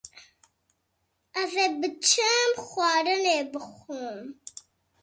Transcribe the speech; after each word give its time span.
Ez 1.41 1.51
ê 1.65 1.67
biçim 1.79 2.51
xwarinê 2.67 3.39
bixwim. 3.51 4.21